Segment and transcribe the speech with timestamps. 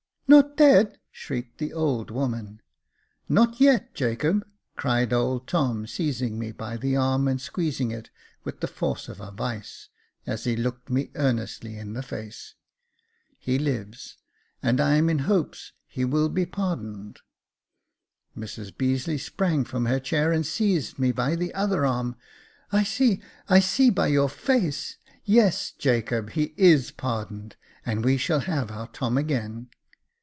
[0.27, 2.61] Not dead!" shrieked the old woman."
[3.29, 8.09] Not yet, Jacob;" cried old Tom, seizing me by the arm, and squeezing it
[8.45, 9.89] with the force of a vice,
[10.25, 12.55] as he looked me earnestly in the face."
[13.39, 14.15] He lives:
[14.63, 17.19] and I am in hopes he will be pardoned.*'
[18.33, 22.15] Mrs Beazeley sprang from her chair and seized me by the other arm."
[22.71, 24.95] I see— I see by your face.
[25.25, 29.67] Yes, Jacob, he is pardoned; and we shall have our Tom again."